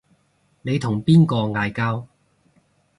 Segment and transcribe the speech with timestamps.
[0.63, 2.07] 你同邊個嗌交